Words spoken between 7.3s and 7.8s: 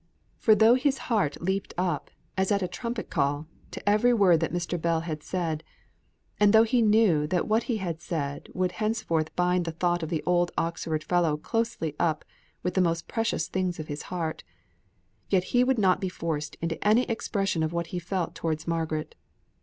what he